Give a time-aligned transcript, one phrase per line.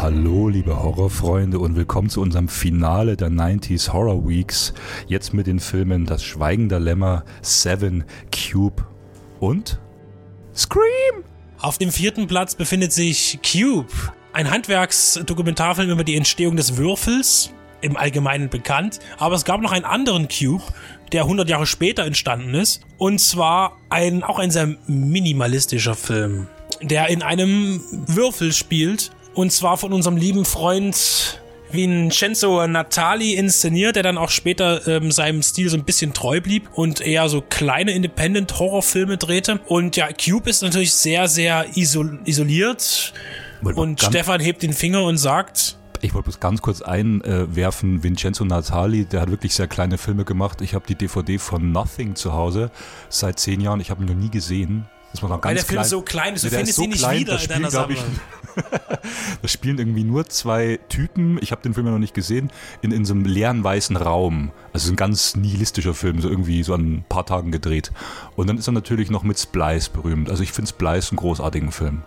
[0.00, 4.72] Hallo, liebe Horrorfreunde und willkommen zu unserem Finale der 90s Horror Weeks.
[5.06, 8.86] Jetzt mit den Filmen Das Schweigen der Lämmer, Seven, Cube
[9.38, 9.78] und
[10.54, 11.24] Scream.
[11.60, 13.92] Auf dem vierten Platz befindet sich Cube,
[14.32, 18.98] ein Handwerksdokumentarfilm über die Entstehung des Würfels, im Allgemeinen bekannt.
[19.18, 20.64] Aber es gab noch einen anderen Cube,
[21.12, 22.80] der 100 Jahre später entstanden ist.
[22.96, 26.48] Und zwar ein, auch ein sehr minimalistischer Film,
[26.80, 29.12] der in einem Würfel spielt.
[29.34, 31.40] Und zwar von unserem lieben Freund
[31.72, 36.68] Vincenzo Natali inszeniert, der dann auch später ähm, seinem Stil so ein bisschen treu blieb
[36.74, 39.60] und eher so kleine Independent-Horrorfilme drehte.
[39.66, 43.14] Und ja, Cube ist natürlich sehr, sehr isol isoliert.
[43.62, 49.04] Und Stefan hebt den Finger und sagt, ich wollte bloß ganz kurz einwerfen, Vincenzo Natali,
[49.04, 50.60] der hat wirklich sehr kleine Filme gemacht.
[50.60, 52.72] Ich habe die DVD von Nothing zu Hause
[53.08, 53.78] seit zehn Jahren.
[53.78, 54.88] Ich habe ihn noch nie gesehen.
[55.12, 55.88] Das war noch ganz Weil der Film klein.
[55.88, 58.04] so klein ist, du findest so ihn nicht klein, wieder in deiner Sammlung.
[59.42, 62.92] da spielen irgendwie nur zwei Typen, ich habe den Film ja noch nicht gesehen, in,
[62.92, 64.52] in so einem leeren weißen Raum.
[64.72, 67.92] Also ein ganz nihilistischer Film, so irgendwie so an ein paar Tagen gedreht.
[68.36, 70.30] Und dann ist er natürlich noch mit Splice berühmt.
[70.30, 72.02] Also ich finde Splice einen großartigen Film.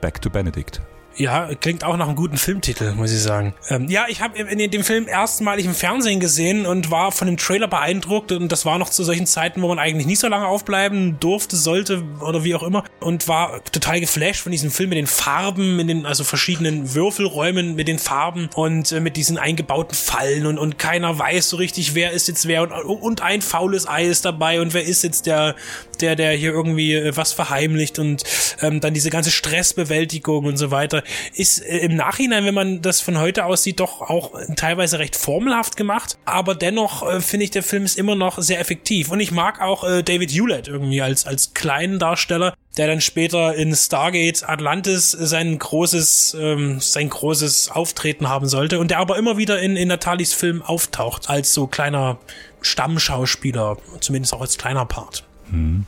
[0.00, 0.80] Back to Benedict.
[1.18, 3.54] Ja, klingt auch nach einem guten Filmtitel, muss ich sagen.
[3.70, 7.38] Ähm, ja, ich habe in dem Film erstmalig im Fernsehen gesehen und war von dem
[7.38, 10.46] Trailer beeindruckt und das war noch zu solchen Zeiten, wo man eigentlich nicht so lange
[10.46, 14.98] aufbleiben durfte, sollte oder wie auch immer und war total geflasht von diesem Film mit
[14.98, 19.96] den Farben, mit den also verschiedenen Würfelräumen mit den Farben und äh, mit diesen eingebauten
[19.96, 23.88] Fallen und, und keiner weiß so richtig, wer ist jetzt wer und, und ein faules
[23.88, 25.56] Ei ist dabei und wer ist jetzt der,
[26.00, 28.22] der, der hier irgendwie äh, was verheimlicht und
[28.60, 31.02] ähm, dann diese ganze Stressbewältigung und so weiter
[31.34, 35.16] ist äh, im Nachhinein, wenn man das von heute aus sieht, doch auch teilweise recht
[35.16, 36.18] formelhaft gemacht.
[36.24, 39.10] Aber dennoch äh, finde ich, der Film ist immer noch sehr effektiv.
[39.10, 43.54] Und ich mag auch äh, David Hewlett irgendwie als, als kleinen Darsteller, der dann später
[43.54, 49.36] in Stargate Atlantis sein großes, ähm, sein großes Auftreten haben sollte und der aber immer
[49.38, 52.18] wieder in, in Natalis Film auftaucht, als so kleiner
[52.60, 55.24] Stammschauspieler, zumindest auch als kleiner Part.
[55.50, 55.86] Hm.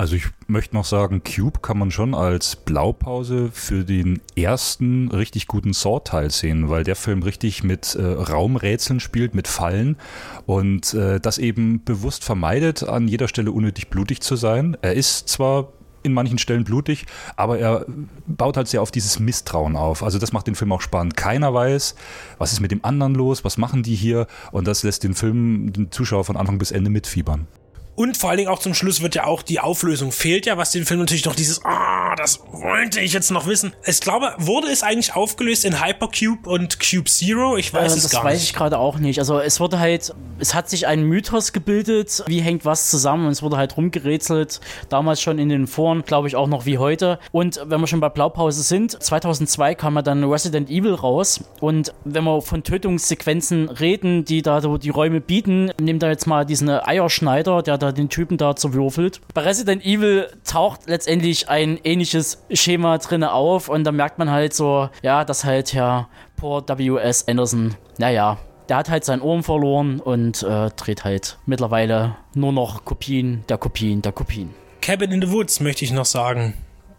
[0.00, 5.46] Also ich möchte noch sagen, Cube kann man schon als Blaupause für den ersten richtig
[5.46, 9.98] guten Saw-Teil sehen, weil der Film richtig mit äh, Raumrätseln spielt, mit Fallen
[10.46, 14.74] und äh, das eben bewusst vermeidet, an jeder Stelle unnötig blutig zu sein.
[14.80, 15.68] Er ist zwar
[16.02, 17.04] in manchen Stellen blutig,
[17.36, 17.84] aber er
[18.26, 20.02] baut halt sehr auf dieses Misstrauen auf.
[20.02, 21.18] Also das macht den Film auch spannend.
[21.18, 21.94] Keiner weiß,
[22.38, 25.74] was ist mit dem anderen los, was machen die hier und das lässt den Film,
[25.74, 27.46] den Zuschauer von Anfang bis Ende mitfiebern.
[28.00, 30.70] Und vor allen Dingen auch zum Schluss wird ja auch die Auflösung fehlt ja, was
[30.70, 33.72] den Film natürlich noch dieses, ah, das wollte ich jetzt noch wissen.
[33.86, 37.56] Ich glaube, wurde es eigentlich aufgelöst in Hypercube und Cube Zero?
[37.56, 38.24] Ich weiß äh, es gar nicht.
[38.24, 39.18] Das weiß ich gerade auch nicht.
[39.18, 43.32] Also es wurde halt, es hat sich ein Mythos gebildet, wie hängt was zusammen und
[43.32, 44.60] es wurde halt rumgerätselt.
[44.90, 47.18] Damals schon in den Foren, glaube ich auch noch wie heute.
[47.32, 51.94] Und wenn wir schon bei Blaupause sind, 2002 kam ja dann Resident Evil raus und
[52.04, 56.44] wenn wir von Tötungssequenzen reden, die da so die Räume bieten, nimmt da jetzt mal
[56.44, 59.22] diesen Eierschneider, der da den Typen da zerwürfelt.
[59.32, 62.09] Bei Resident Evil taucht letztendlich ein ähnliches
[62.52, 67.26] Schema drin auf und da merkt man halt so, ja, dass halt Herr Paul W.S.
[67.28, 68.38] Anderson, naja,
[68.68, 73.58] der hat halt sein Ohren verloren und äh, dreht halt mittlerweile nur noch Kopien der
[73.58, 74.50] Kopien der Kopien.
[74.80, 76.54] Cabin in the Woods möchte ich noch sagen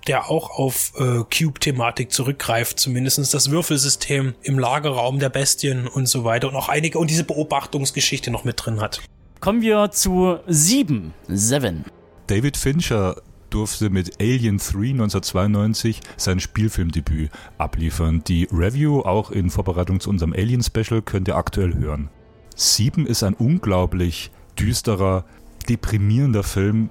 [0.08, 6.24] der auch auf äh, Cube-Thematik zurückgreift, zumindest das Würfelsystem im Lagerraum der Bestien und so
[6.24, 9.02] weiter und auch einige und diese Beobachtungsgeschichte noch mit drin hat.
[9.40, 11.14] Kommen wir zu 7.
[11.28, 11.86] Seven.
[12.28, 13.22] David Fincher
[13.54, 18.24] durfte mit Alien 3 1992 sein Spielfilmdebüt abliefern.
[18.28, 22.10] Die Review, auch in Vorbereitung zu unserem Alien-Special, könnt ihr aktuell hören.
[22.56, 25.26] 7 ist ein unglaublich düsterer,
[25.70, 26.90] deprimierender Film.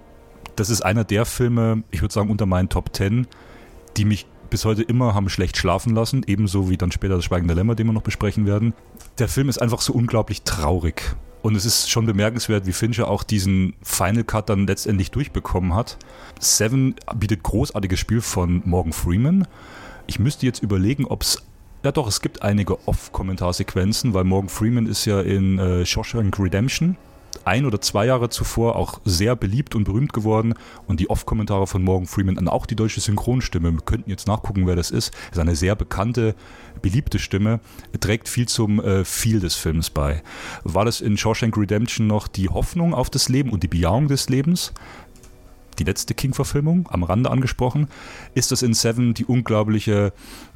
[0.57, 3.27] Das ist einer der Filme, ich würde sagen, unter meinen Top 10,
[3.97, 7.55] die mich bis heute immer haben schlecht schlafen lassen, ebenso wie dann später das Schweigende
[7.55, 8.75] Lämmer, den wir noch besprechen werden.
[9.19, 11.17] Der Film ist einfach so unglaublich traurig.
[11.43, 15.97] Und es ist schon bemerkenswert, wie Fincher auch diesen Final Cut dann letztendlich durchbekommen hat.
[16.39, 19.47] Seven bietet großartiges Spiel von Morgan Freeman.
[20.07, 21.43] Ich müsste jetzt überlegen, ob es
[21.83, 26.97] ja doch, es gibt einige Off-Kommentarsequenzen, weil Morgan Freeman ist ja in äh, Shawshank Redemption
[27.45, 30.55] ein oder zwei Jahre zuvor auch sehr beliebt und berühmt geworden
[30.87, 34.67] und die Off-Kommentare von Morgan Freeman und auch die deutsche Synchronstimme, wir könnten jetzt nachgucken,
[34.67, 36.35] wer das ist, ist eine sehr bekannte,
[36.83, 37.61] beliebte Stimme,
[38.01, 40.23] trägt viel zum äh, des Films bei.
[40.65, 44.29] War das in Shawshank Redemption noch die Hoffnung auf das Leben und die Bejahung des
[44.29, 44.73] Lebens?
[45.79, 47.89] die letzte King-Verfilmung, am Rande angesprochen,
[48.35, 50.13] ist das in Seven die unglaubliche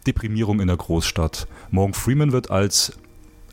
[0.07, 1.49] Deprimierung in der Großstadt.
[1.71, 2.93] Morgan Freeman wird als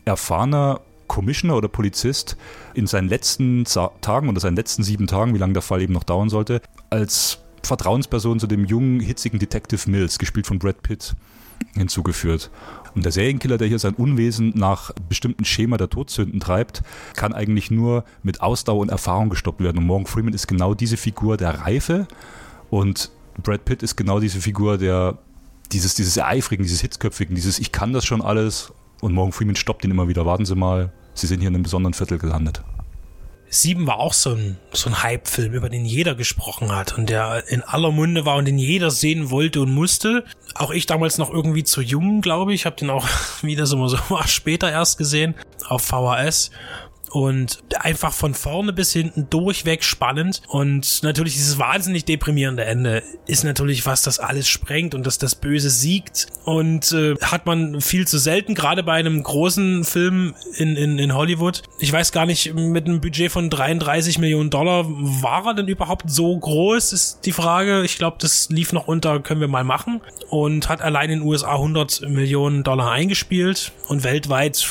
[0.03, 0.81] erfahrener
[1.11, 2.37] Commissioner oder Polizist
[2.73, 6.05] in seinen letzten Tagen oder seinen letzten sieben Tagen, wie lange der Fall eben noch
[6.05, 11.13] dauern sollte, als Vertrauensperson zu dem jungen, hitzigen Detective Mills, gespielt von Brad Pitt,
[11.73, 12.49] hinzugeführt.
[12.95, 16.81] Und der Serienkiller, der hier sein Unwesen nach bestimmten Schema der Todsünden treibt,
[17.17, 19.79] kann eigentlich nur mit Ausdauer und Erfahrung gestoppt werden.
[19.79, 22.07] Und Morgan Freeman ist genau diese Figur der Reife
[22.69, 23.11] und
[23.43, 25.17] Brad Pitt ist genau diese Figur der
[25.73, 28.71] dieses, dieses Eifrigen, dieses Hitzköpfigen, dieses Ich kann das schon alles
[29.01, 30.25] und Morgan Freeman stoppt ihn immer wieder.
[30.25, 32.61] Warten Sie mal, Sie sind hier in einem besonderen Viertel gelandet.
[33.53, 37.43] Sieben war auch so ein, so ein Hype-Film, über den jeder gesprochen hat und der
[37.49, 40.23] in aller Munde war und den jeder sehen wollte und musste.
[40.55, 42.65] Auch ich damals noch irgendwie zu jung, glaube ich.
[42.65, 43.05] Habe den auch
[43.41, 45.35] wieder so, so später erst gesehen
[45.67, 46.51] auf VHS
[47.11, 53.43] und einfach von vorne bis hinten durchweg spannend und natürlich dieses wahnsinnig deprimierende Ende ist
[53.43, 58.07] natürlich was, das alles sprengt und dass das Böse siegt und äh, hat man viel
[58.07, 61.63] zu selten, gerade bei einem großen Film in, in, in Hollywood.
[61.79, 66.09] Ich weiß gar nicht, mit einem Budget von 33 Millionen Dollar war er denn überhaupt
[66.09, 67.83] so groß, ist die Frage.
[67.83, 71.27] Ich glaube, das lief noch unter, können wir mal machen und hat allein in den
[71.27, 74.67] USA 100 Millionen Dollar eingespielt und weltweit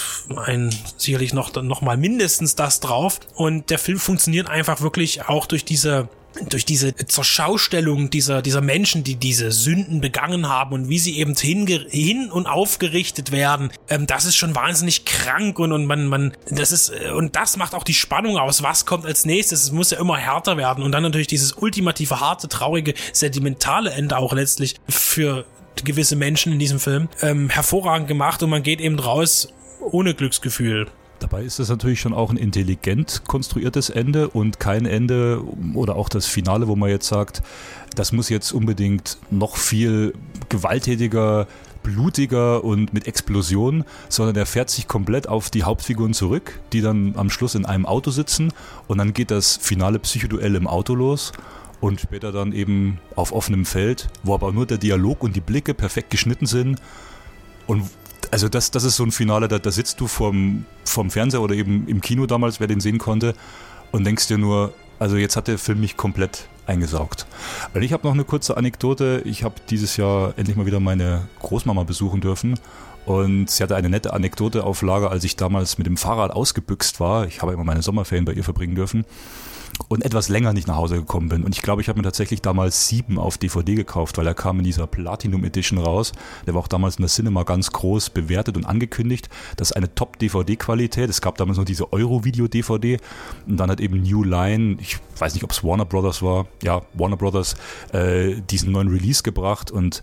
[0.46, 3.20] ein sicherlich noch, noch mal mindestens mindestens das drauf.
[3.34, 6.08] Und der Film funktioniert einfach wirklich auch durch diese
[6.48, 11.34] durch diese Zerschaustellung dieser, dieser Menschen, die diese Sünden begangen haben und wie sie eben
[11.34, 16.70] hin und aufgerichtet werden, ähm, das ist schon wahnsinnig krank und, und man, man, das
[16.70, 18.62] ist, äh, und das macht auch die Spannung aus.
[18.62, 19.64] Was kommt als nächstes?
[19.64, 24.16] Es muss ja immer härter werden und dann natürlich dieses ultimative, harte, traurige, sentimentale Ende
[24.16, 25.46] auch letztlich für
[25.84, 29.48] gewisse Menschen in diesem Film ähm, hervorragend gemacht und man geht eben raus
[29.80, 30.86] ohne Glücksgefühl.
[31.20, 35.44] Dabei ist es natürlich schon auch ein intelligent konstruiertes Ende und kein Ende
[35.74, 37.42] oder auch das Finale, wo man jetzt sagt,
[37.94, 40.14] das muss jetzt unbedingt noch viel
[40.48, 41.46] gewalttätiger,
[41.82, 47.14] blutiger und mit Explosionen, sondern er fährt sich komplett auf die Hauptfiguren zurück, die dann
[47.16, 48.52] am Schluss in einem Auto sitzen
[48.88, 51.32] und dann geht das finale Psychoduell im Auto los
[51.82, 55.74] und später dann eben auf offenem Feld, wo aber nur der Dialog und die Blicke
[55.74, 56.80] perfekt geschnitten sind
[57.66, 57.90] und
[58.30, 61.54] also das, das ist so ein Finale, da, da sitzt du vorm, vorm Fernseher oder
[61.54, 63.34] eben im Kino damals, wer den sehen konnte,
[63.92, 67.26] und denkst dir nur, also jetzt hat der Film mich komplett eingesaugt.
[67.74, 69.22] Und ich habe noch eine kurze Anekdote.
[69.24, 72.58] Ich habe dieses Jahr endlich mal wieder meine Großmama besuchen dürfen.
[73.06, 77.00] Und sie hatte eine nette Anekdote auf Lager, als ich damals mit dem Fahrrad ausgebüxt
[77.00, 77.26] war.
[77.26, 79.04] Ich habe immer meine Sommerferien bei ihr verbringen dürfen
[79.88, 81.44] und etwas länger nicht nach Hause gekommen bin.
[81.44, 84.58] Und ich glaube, ich habe mir tatsächlich damals sieben auf DVD gekauft, weil er kam
[84.58, 86.12] in dieser Platinum Edition raus.
[86.46, 89.28] Der war auch damals in der Cinema ganz groß bewertet und angekündigt.
[89.56, 91.10] Das ist eine Top-DVD-Qualität.
[91.10, 92.98] Es gab damals noch diese Euro-Video-DVD
[93.46, 96.82] und dann hat eben New Line, ich weiß nicht, ob es Warner Brothers war, ja,
[96.94, 97.54] Warner Brothers,
[97.92, 100.02] äh, diesen neuen Release gebracht und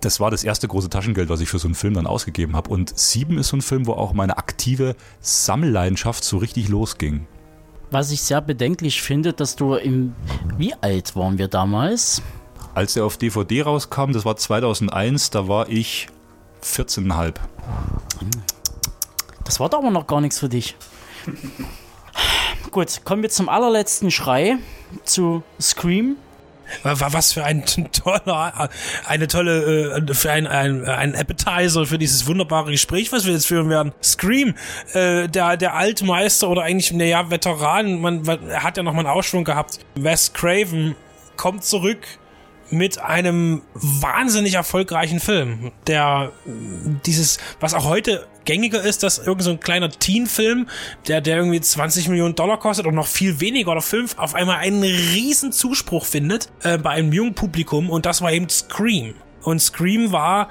[0.00, 2.70] das war das erste große Taschengeld, was ich für so einen Film dann ausgegeben habe.
[2.70, 7.26] Und Sieben ist so ein Film, wo auch meine aktive Sammelleidenschaft so richtig losging
[7.92, 10.14] was ich sehr bedenklich finde, dass du im.
[10.56, 12.22] Wie alt waren wir damals?
[12.74, 16.08] Als er auf DVD rauskam, das war 2001, da war ich
[16.64, 17.34] 14,5.
[19.44, 20.74] Das war doch aber noch gar nichts für dich.
[22.70, 24.56] Gut, kommen wir zum allerletzten Schrei,
[25.04, 26.16] zu Scream.
[26.82, 28.68] Was für ein toller,
[29.06, 33.46] eine tolle, äh, für ein, ein, ein Appetizer für dieses wunderbare Gespräch, was wir jetzt
[33.46, 33.92] führen werden.
[34.02, 34.54] Scream,
[34.92, 39.08] äh, der, der Altmeister oder eigentlich, naja, Veteran, man, er hat ja noch mal einen
[39.08, 39.78] Ausschwung gehabt.
[39.94, 40.94] Wes Craven
[41.36, 41.98] kommt zurück
[42.72, 46.32] mit einem wahnsinnig erfolgreichen Film, der
[47.06, 50.68] dieses, was auch heute gängiger ist, dass irgend so ein kleiner Teen-Film,
[51.06, 54.56] der, der irgendwie 20 Millionen Dollar kostet und noch viel weniger oder fünf, auf einmal
[54.56, 59.14] einen riesen Zuspruch findet äh, bei einem jungen Publikum und das war eben Scream.
[59.42, 60.48] Und Scream war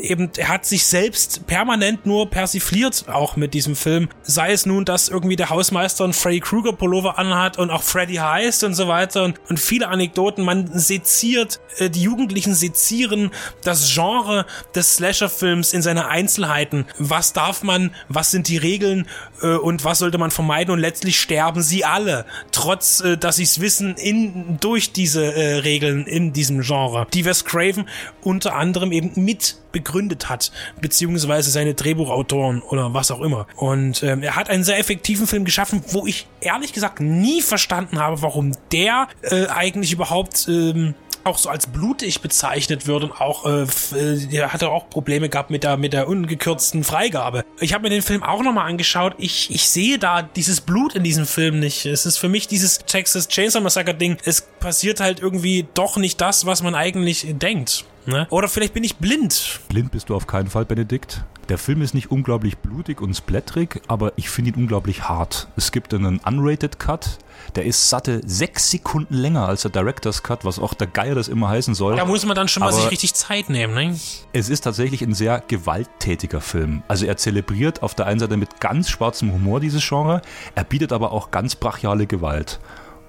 [0.00, 4.08] eben, er hat sich selbst permanent nur persifliert, auch mit diesem Film.
[4.22, 8.16] Sei es nun, dass irgendwie der Hausmeister einen Freddy Krueger Pullover anhat und auch Freddy
[8.16, 10.44] heißt und so weiter und, und viele Anekdoten.
[10.44, 13.30] Man seziert, äh, die Jugendlichen sezieren
[13.62, 16.86] das Genre des Slasher-Films in seine Einzelheiten.
[16.98, 19.06] Was darf man, was sind die Regeln
[19.42, 23.44] äh, und was sollte man vermeiden und letztlich sterben sie alle, trotz, äh, dass sie
[23.44, 27.06] es wissen, in, durch diese äh, Regeln in diesem Genre.
[27.12, 27.88] Die Wes Craven
[28.22, 30.50] unter anderem eben mit begründet hat,
[30.80, 33.46] beziehungsweise seine Drehbuchautoren oder was auch immer.
[33.56, 37.98] Und ähm, er hat einen sehr effektiven Film geschaffen, wo ich ehrlich gesagt nie verstanden
[37.98, 43.46] habe, warum der äh, eigentlich überhaupt ähm, auch so als blutig bezeichnet wird und auch
[43.46, 47.44] äh, äh er hatte auch Probleme gehabt mit der mit der ungekürzten Freigabe.
[47.60, 49.14] Ich habe mir den Film auch nochmal angeschaut.
[49.18, 51.86] Ich ich sehe da dieses Blut in diesem Film nicht.
[51.86, 54.18] Es ist für mich dieses Texas Chainsaw Massacre Ding.
[54.24, 57.84] Es passiert halt irgendwie doch nicht das, was man eigentlich denkt.
[58.06, 58.26] Ne?
[58.30, 59.60] Oder vielleicht bin ich blind.
[59.68, 61.24] Blind bist du auf keinen Fall, Benedikt.
[61.48, 65.48] Der Film ist nicht unglaublich blutig und splatterig, aber ich finde ihn unglaublich hart.
[65.56, 67.18] Es gibt einen Unrated Cut,
[67.54, 71.28] der ist satte sechs Sekunden länger als der Director's Cut, was auch der Geier das
[71.28, 71.96] immer heißen soll.
[71.96, 73.98] Da muss man dann schon mal sich richtig Zeit nehmen, ne?
[74.32, 76.82] Es ist tatsächlich ein sehr gewalttätiger Film.
[76.88, 80.22] Also er zelebriert auf der einen Seite mit ganz schwarzem Humor dieses Genre,
[80.54, 82.58] er bietet aber auch ganz brachiale Gewalt.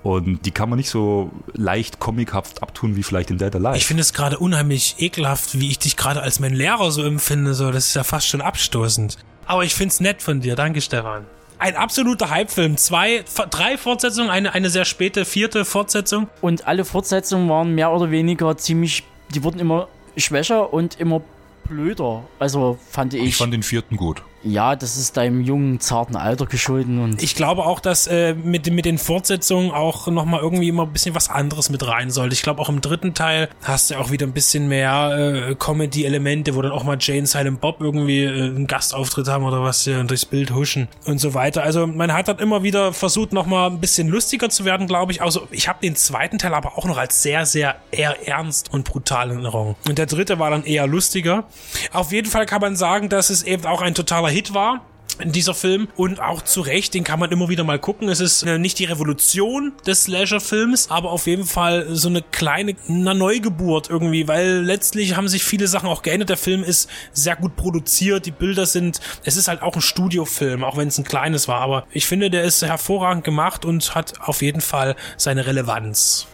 [0.06, 3.76] Und die kann man nicht so leicht comichaft abtun wie vielleicht in Dead Alive.
[3.76, 7.56] Ich finde es gerade unheimlich ekelhaft, wie ich dich gerade als mein Lehrer so empfinde.
[7.56, 9.18] So, das ist ja fast schon abstoßend.
[9.48, 10.56] Aber ich finde es nett von dir.
[10.56, 11.26] Danke, Stefan.
[11.58, 12.78] Ein absoluter Hypefilm.
[12.78, 16.28] Zwei, drei Fortsetzungen, eine, eine sehr späte vierte Fortsetzung.
[16.40, 21.22] Und alle Fortsetzungen waren mehr oder weniger ziemlich, die wurden immer schwächer und immer
[21.68, 22.26] blöder.
[22.38, 23.24] Also fand ich.
[23.24, 24.22] Ich fand den vierten gut.
[24.46, 27.00] Ja, das ist deinem jungen, zarten Alter geschulden.
[27.00, 30.94] Und ich glaube auch, dass äh, mit, mit den Fortsetzungen auch nochmal irgendwie immer ein
[30.94, 32.34] bisschen was anderes mit rein sollte.
[32.34, 36.56] Ich glaube, auch im dritten Teil hast du auch wieder ein bisschen mehr äh, Comedy-Elemente,
[36.56, 40.04] wo dann auch mal Jane Silent Bob irgendwie äh, einen Gastauftritt haben oder was ja,
[40.04, 41.64] durchs Bild huschen und so weiter.
[41.64, 45.22] Also man hat dann immer wieder versucht, nochmal ein bisschen lustiger zu werden, glaube ich.
[45.22, 48.86] Also ich habe den zweiten Teil aber auch noch als sehr, sehr eher ernst und
[48.86, 49.76] brutal in Erinnerung.
[49.88, 51.46] Und der dritte war dann eher lustiger.
[51.94, 54.82] Auf jeden Fall kann man sagen, dass es eben auch ein totaler Hit war
[55.24, 58.10] dieser Film und auch zu Recht, den kann man immer wieder mal gucken.
[58.10, 62.76] Es ist äh, nicht die Revolution des Slasher-Films, aber auf jeden Fall so eine kleine
[62.90, 66.32] eine Neugeburt irgendwie, weil letztlich haben sich viele Sachen auch geändert.
[66.32, 70.66] Der Film ist sehr gut produziert, die Bilder sind, es ist halt auch ein Studiofilm,
[70.66, 74.20] auch wenn es ein kleines war, aber ich finde, der ist hervorragend gemacht und hat
[74.20, 76.28] auf jeden Fall seine Relevanz.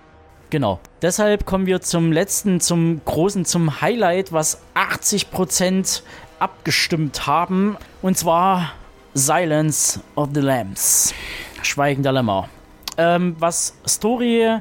[0.50, 0.80] Genau.
[1.04, 6.02] Deshalb kommen wir zum letzten, zum großen, zum Highlight, was 80%
[6.42, 7.78] abgestimmt haben.
[8.02, 8.74] Und zwar
[9.14, 11.14] Silence of the Lambs.
[11.62, 12.50] Schweigen der Lämmer.
[12.98, 14.60] Ähm, was Story,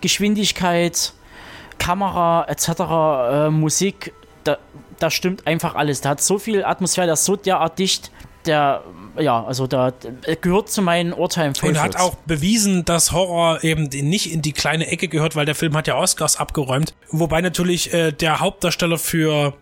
[0.00, 1.12] Geschwindigkeit,
[1.78, 4.12] Kamera etc., äh, Musik,
[4.44, 4.58] da,
[4.98, 6.00] da stimmt einfach alles.
[6.00, 8.10] Der hat so viel Atmosphäre, der ist so derart dicht,
[8.46, 8.82] der
[9.18, 9.92] ja, also da
[10.40, 11.52] gehört zu meinen Urteilen.
[11.62, 15.54] Und hat auch bewiesen, dass Horror eben nicht in die kleine Ecke gehört, weil der
[15.54, 16.94] Film hat ja Oscars abgeräumt.
[17.10, 19.54] Wobei natürlich äh, der Hauptdarsteller für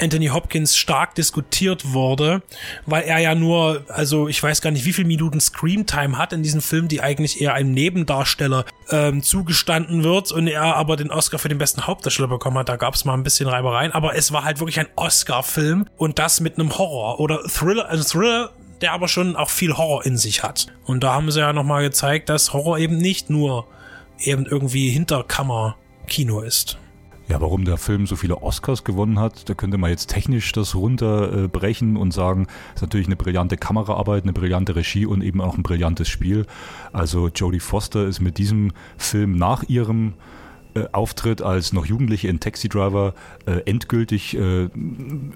[0.00, 2.42] Anthony Hopkins stark diskutiert wurde,
[2.86, 6.42] weil er ja nur, also ich weiß gar nicht, wie viel Minuten Screamtime hat in
[6.42, 11.38] diesem Film, die eigentlich eher einem Nebendarsteller ähm, zugestanden wird und er aber den Oscar
[11.38, 12.68] für den besten Hauptdarsteller bekommen hat.
[12.68, 16.18] Da gab es mal ein bisschen Reibereien, aber es war halt wirklich ein Oscar-Film und
[16.18, 20.18] das mit einem Horror oder Thriller, ein Thriller der aber schon auch viel Horror in
[20.18, 20.66] sich hat.
[20.84, 23.66] Und da haben sie ja nochmal gezeigt, dass Horror eben nicht nur
[24.18, 26.76] eben irgendwie Hinterkammer-Kino ist.
[27.26, 30.74] Ja, warum der Film so viele Oscars gewonnen hat, da könnte man jetzt technisch das
[30.74, 35.56] runterbrechen und sagen, es ist natürlich eine brillante Kameraarbeit, eine brillante Regie und eben auch
[35.56, 36.44] ein brillantes Spiel.
[36.92, 40.12] Also Jodie Foster ist mit diesem Film nach ihrem
[40.74, 43.14] äh, Auftritt als noch Jugendliche in Taxi Driver
[43.46, 44.68] äh, endgültig äh,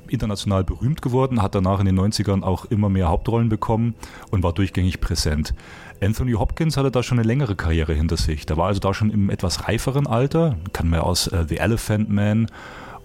[0.09, 3.95] international berühmt geworden, hat danach in den 90ern auch immer mehr Hauptrollen bekommen
[4.31, 5.55] und war durchgängig präsent.
[6.01, 8.47] Anthony Hopkins hatte da schon eine längere Karriere hinter sich.
[8.47, 12.09] Der war also da schon im etwas reiferen Alter, kann man aus äh, The Elephant
[12.11, 12.47] Man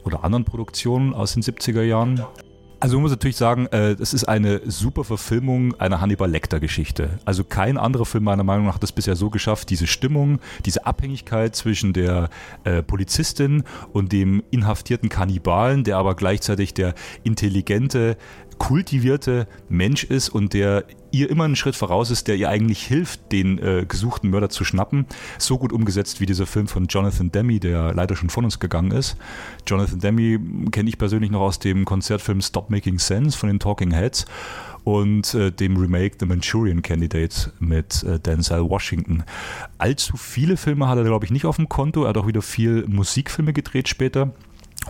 [0.03, 2.23] oder anderen Produktionen aus den 70er Jahren.
[2.83, 7.11] Also man muss natürlich sagen, äh, es ist eine super Verfilmung einer Hannibal Lecter-Geschichte.
[7.23, 10.85] Also kein anderer Film meiner Meinung nach hat es bisher so geschafft, diese Stimmung, diese
[10.85, 12.29] Abhängigkeit zwischen der
[12.65, 13.63] äh, Polizistin
[13.93, 18.17] und dem inhaftierten Kannibalen, der aber gleichzeitig der intelligente,
[18.57, 23.31] kultivierte Mensch ist und der ihr immer einen Schritt voraus ist, der ihr eigentlich hilft,
[23.31, 25.05] den äh, gesuchten Mörder zu schnappen.
[25.38, 28.91] So gut umgesetzt wie dieser Film von Jonathan Demme, der leider schon von uns gegangen
[28.91, 29.15] ist.
[29.67, 30.39] Jonathan Demme
[30.72, 34.25] kenne ich persönlich noch aus dem Konzertfilm Stop Making Sense von den Talking Heads
[34.83, 39.24] und äh, dem Remake The Manchurian Candidate mit äh, Denzel Washington.
[39.77, 42.03] Allzu viele Filme hat er, glaube ich, nicht auf dem Konto.
[42.03, 44.33] Er hat auch wieder viel Musikfilme gedreht später.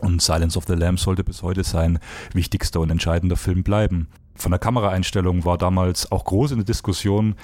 [0.01, 1.99] Und Silence of the Lambs sollte bis heute sein
[2.33, 4.07] wichtigster und entscheidender Film bleiben.
[4.35, 7.35] Von der Kameraeinstellung war damals auch groß in der Diskussion,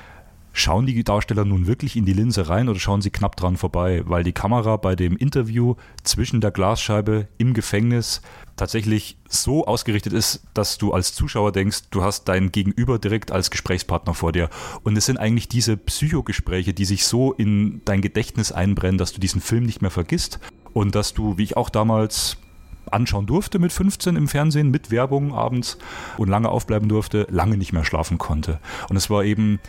[0.54, 4.04] schauen die Darsteller nun wirklich in die Linse rein oder schauen sie knapp dran vorbei,
[4.06, 8.22] weil die Kamera bei dem Interview zwischen der Glasscheibe im Gefängnis
[8.56, 13.52] tatsächlich so ausgerichtet ist, dass du als Zuschauer denkst, du hast dein Gegenüber direkt als
[13.52, 14.50] Gesprächspartner vor dir.
[14.84, 19.22] Und es sind eigentlich diese Psychogespräche, die sich so in dein Gedächtnis einbrennen, dass du
[19.22, 20.40] diesen Film nicht mehr vergisst
[20.74, 22.38] und dass du, wie ich auch damals
[22.92, 25.78] anschauen durfte mit 15 im Fernsehen, mit Werbung abends
[26.18, 28.60] und lange aufbleiben durfte, lange nicht mehr schlafen konnte.
[28.90, 29.60] Und es war eben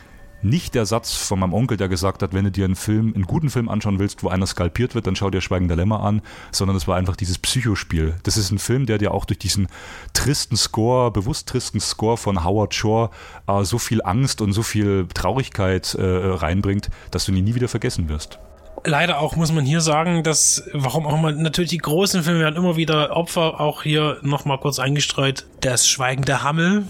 [0.43, 3.27] nicht der Satz von meinem Onkel, der gesagt hat, wenn du dir einen Film, einen
[3.27, 6.77] guten Film anschauen willst, wo einer skalpiert wird, dann schau dir Schweigender Lämmer an, sondern
[6.77, 8.15] es war einfach dieses Psychospiel.
[8.23, 9.69] Das ist ein Film, der dir auch durch diesen
[10.15, 13.11] tristen Score, bewusst tristen Score von Howard Shore
[13.47, 17.69] äh, so viel Angst und so viel Traurigkeit äh, reinbringt, dass du ihn nie wieder
[17.69, 18.39] vergessen wirst.
[18.85, 22.57] Leider auch muss man hier sagen, dass, warum auch immer, natürlich die großen Filme werden
[22.57, 25.47] immer wieder Opfer, auch hier nochmal kurz eingestreut.
[25.61, 26.85] Das Schweigen der Hammel,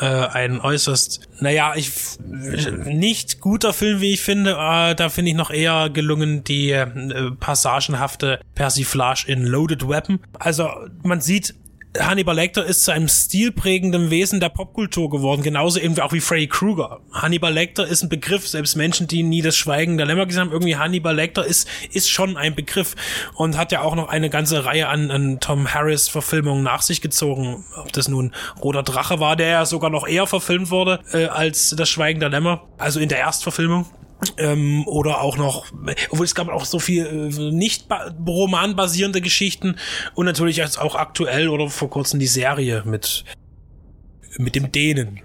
[0.00, 1.92] äh, ein äußerst, naja, ich,
[2.24, 6.86] nicht guter Film, wie ich finde, äh, da finde ich noch eher gelungen die äh,
[7.38, 10.20] passagenhafte Persiflage in Loaded Weapon.
[10.38, 10.68] Also,
[11.02, 11.54] man sieht
[11.98, 16.46] Hannibal Lecter ist zu einem stilprägenden Wesen der Popkultur geworden, genauso eben auch wie Freddy
[16.46, 17.00] Krueger.
[17.12, 20.52] Hannibal Lecter ist ein Begriff, selbst Menschen, die nie das Schweigen der Lämmer gesehen haben,
[20.52, 22.94] irgendwie Hannibal Lecter ist, ist schon ein Begriff
[23.34, 27.02] und hat ja auch noch eine ganze Reihe an, an Tom Harris Verfilmungen nach sich
[27.02, 27.64] gezogen.
[27.76, 28.32] Ob das nun
[28.62, 32.30] Roter Drache war, der ja sogar noch eher verfilmt wurde äh, als das Schweigen der
[32.30, 33.86] Lämmer, also in der Erstverfilmung.
[34.36, 35.66] Ähm, oder auch noch,
[36.10, 37.86] obwohl es gab auch so viel äh, nicht
[38.26, 39.76] romanbasierende Geschichten
[40.14, 43.24] und natürlich jetzt auch aktuell oder vor kurzem die Serie mit,
[44.38, 45.20] mit dem Dänen.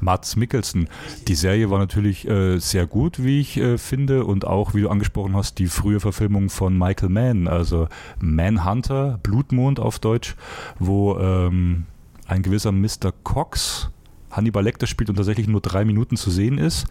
[0.00, 0.88] Mats Mikkelsen.
[1.26, 4.90] Die Serie war natürlich äh, sehr gut, wie ich äh, finde, und auch, wie du
[4.90, 7.88] angesprochen hast, die frühe Verfilmung von Michael Mann, also
[8.20, 10.36] Manhunter, Blutmond auf Deutsch,
[10.78, 11.86] wo ähm,
[12.26, 13.12] ein gewisser Mr.
[13.24, 13.90] Cox
[14.30, 16.86] Hannibal Lecter spielt und tatsächlich nur drei Minuten zu sehen ist.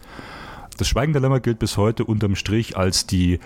[0.78, 3.40] Das Schweigen der Lämmer gilt bis heute unterm Strich als die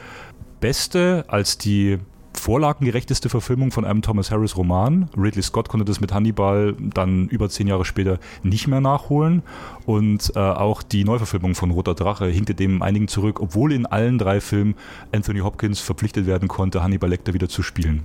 [0.61, 1.99] beste, als die
[2.35, 5.09] vorlagengerechteste Verfilmung von einem Thomas Harris Roman.
[5.17, 9.43] Ridley Scott konnte das mit Hannibal dann über zehn Jahre später nicht mehr nachholen.
[9.87, 14.19] Und äh, auch die Neuverfilmung von Roter Drache hinkte dem einigen zurück, obwohl in allen
[14.19, 14.75] drei Filmen
[15.11, 18.05] Anthony Hopkins verpflichtet werden konnte, Hannibal Lecter wieder zu spielen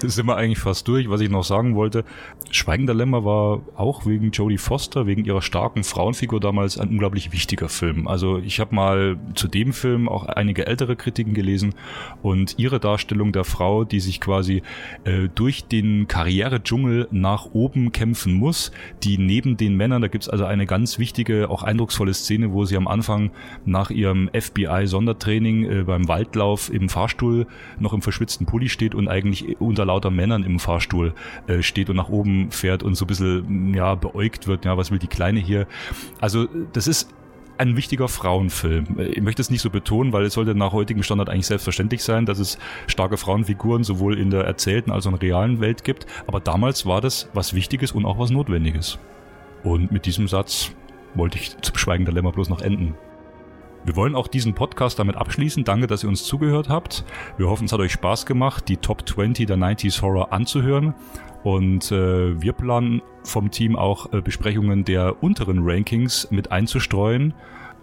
[0.00, 1.08] sind wir eigentlich fast durch.
[1.08, 2.04] Was ich noch sagen wollte,
[2.50, 7.68] Schweigender Lämmer war auch wegen Jodie Foster, wegen ihrer starken Frauenfigur damals ein unglaublich wichtiger
[7.68, 8.06] Film.
[8.06, 11.74] Also ich habe mal zu dem Film auch einige ältere Kritiken gelesen
[12.22, 14.62] und ihre Darstellung der Frau, die sich quasi
[15.02, 18.70] äh, durch den Karrieredschungel nach oben kämpfen muss,
[19.02, 22.76] die neben den Männern, da gibt's also eine ganz wichtige, auch eindrucksvolle Szene, wo sie
[22.76, 23.32] am Anfang
[23.64, 27.48] nach ihrem FBI-Sondertraining äh, beim Waldlauf im Fahrstuhl
[27.80, 31.14] noch im verschwitzten Pulli steht und eigentlich unter lauter Männern im Fahrstuhl
[31.46, 34.90] äh, steht und nach oben fährt und so ein bisschen ja, beäugt wird, ja, was
[34.90, 35.66] will die Kleine hier.
[36.20, 37.14] Also das ist
[37.56, 38.98] ein wichtiger Frauenfilm.
[38.98, 42.26] Ich möchte es nicht so betonen, weil es sollte nach heutigem Standard eigentlich selbstverständlich sein,
[42.26, 46.06] dass es starke Frauenfiguren sowohl in der erzählten als auch in der realen Welt gibt.
[46.26, 48.98] Aber damals war das was Wichtiges und auch was Notwendiges.
[49.62, 50.72] Und mit diesem Satz
[51.14, 52.94] wollte ich zum Schweigen der Lämmer bloß noch enden.
[53.84, 55.62] Wir wollen auch diesen Podcast damit abschließen.
[55.62, 57.04] Danke, dass ihr uns zugehört habt.
[57.36, 60.94] Wir hoffen, es hat euch Spaß gemacht, die Top 20 der 90s Horror anzuhören.
[61.42, 67.34] Und äh, wir planen vom Team auch äh, Besprechungen der unteren Rankings mit einzustreuen.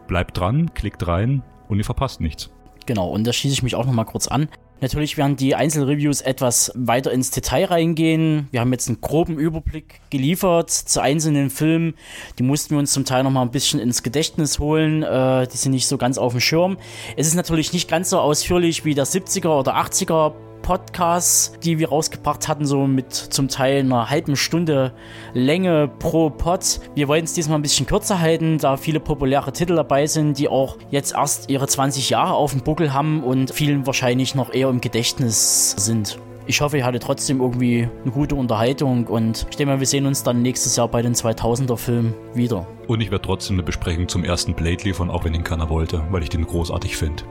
[0.08, 2.50] Bleibt dran, klickt rein und ihr verpasst nichts.
[2.88, 4.50] Genau, und da schließe ich mich auch nochmal kurz an.
[4.82, 8.48] Natürlich werden die Einzelreviews etwas weiter ins Detail reingehen.
[8.50, 11.94] Wir haben jetzt einen groben Überblick geliefert zu einzelnen Filmen.
[12.39, 15.04] Die mussten wir uns zum Teil noch mal ein bisschen ins Gedächtnis holen.
[15.04, 16.78] Äh, die sind nicht so ganz auf dem Schirm.
[17.15, 21.89] Es ist natürlich nicht ganz so ausführlich wie der 70er oder 80er Podcasts, die wir
[21.89, 24.93] rausgebracht hatten, so mit zum Teil einer halben Stunde
[25.34, 26.80] Länge pro Pod.
[26.95, 30.47] Wir wollten es diesmal ein bisschen kürzer halten, da viele populäre Titel dabei sind, die
[30.47, 34.69] auch jetzt erst ihre 20 Jahre auf dem Buckel haben und vielen wahrscheinlich noch eher
[34.69, 36.19] im Gedächtnis sind.
[36.47, 40.06] Ich hoffe, ihr hattet trotzdem irgendwie eine gute Unterhaltung und ich denke mal, wir sehen
[40.06, 42.67] uns dann nächstes Jahr bei den 2000er Filmen wieder.
[42.88, 46.04] Und ich werde trotzdem eine Besprechung zum ersten Blade liefern, auch wenn ihn keiner wollte,
[46.10, 47.24] weil ich den großartig finde.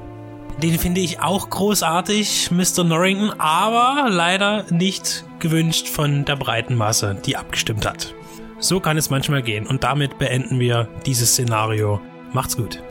[0.62, 2.84] Den finde ich auch großartig, Mr.
[2.84, 8.14] Norrington, aber leider nicht gewünscht von der breiten Masse, die abgestimmt hat.
[8.58, 12.00] So kann es manchmal gehen und damit beenden wir dieses Szenario.
[12.34, 12.82] Macht's gut.